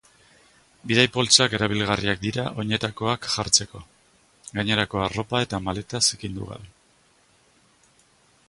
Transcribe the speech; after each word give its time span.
Bidai-poltsak 0.91 1.53
erabilgarriak 1.57 2.23
dira 2.23 2.45
oinetakoak 2.63 3.29
jartzeko, 3.35 3.83
gainerako 4.57 5.05
arropa 5.09 5.45
eta 5.49 5.61
maleta 5.67 6.05
zikindu 6.09 6.49
gabe. 6.55 6.73